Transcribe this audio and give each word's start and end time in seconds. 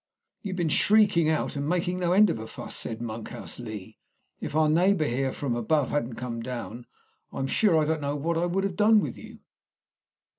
"You've 0.41 0.55
been 0.55 0.67
shrieking 0.69 1.29
out 1.29 1.55
and 1.55 1.69
making 1.69 1.99
no 1.99 2.11
end 2.13 2.31
of 2.31 2.39
a 2.39 2.47
fuss," 2.47 2.75
said 2.75 3.03
Monkhouse 3.03 3.59
Lee. 3.59 3.99
"If 4.39 4.55
our 4.55 4.67
neighbour 4.67 5.05
here 5.05 5.31
from 5.31 5.55
above 5.55 5.91
hadn't 5.91 6.15
come 6.15 6.41
down, 6.41 6.87
I'm 7.31 7.45
sure 7.45 7.79
I 7.79 7.85
don't 7.85 8.01
know 8.01 8.15
what 8.15 8.35
I 8.35 8.51
should 8.51 8.63
have 8.63 8.75
done 8.75 8.99
with 8.99 9.15
you." 9.19 9.41